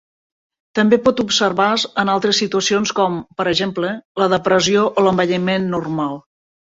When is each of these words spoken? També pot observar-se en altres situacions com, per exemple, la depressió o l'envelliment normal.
També 0.77 0.97
pot 1.07 1.19
observar-se 1.23 1.91
en 2.03 2.11
altres 2.13 2.39
situacions 2.43 2.93
com, 3.01 3.19
per 3.43 3.47
exemple, 3.53 3.93
la 4.23 4.29
depressió 4.35 4.87
o 4.87 5.05
l'envelliment 5.09 5.69
normal. 5.77 6.19